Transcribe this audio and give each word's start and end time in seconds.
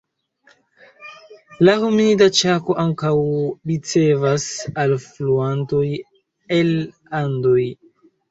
La 1.67 1.75
Humida 1.81 2.27
Ĉako 2.37 2.75
ankaŭ 2.83 3.11
ricevas 3.71 4.47
alfluantoj 4.85 5.85
el 6.59 6.73
Andoj. 7.23 7.63